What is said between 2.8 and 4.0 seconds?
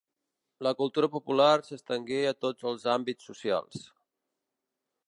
àmbits socials.